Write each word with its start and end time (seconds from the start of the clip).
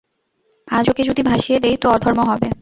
আজ 0.67 0.85
ওকে 0.89 1.03
যদি 1.03 1.21
ভাসিয়ে 1.23 1.57
দিই 1.59 1.77
তো 1.77 1.87
অধর্ম 1.89 2.19
হবে। 2.23 2.47